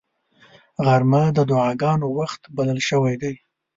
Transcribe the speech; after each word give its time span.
غرمه 0.85 1.23
د 1.37 1.39
دعاګانو 1.49 2.07
وخت 2.17 2.41
بلل 2.55 2.79
شوی 2.89 3.15
دی 3.21 3.33